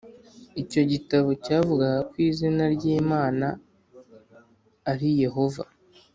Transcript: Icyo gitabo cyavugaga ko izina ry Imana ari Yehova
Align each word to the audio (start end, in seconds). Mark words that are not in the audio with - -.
Icyo 0.61 0.81
gitabo 0.91 1.29
cyavugaga 1.45 1.99
ko 2.09 2.15
izina 2.29 2.63
ry 2.75 2.83
Imana 2.99 3.47
ari 4.91 5.09
Yehova 5.23 5.63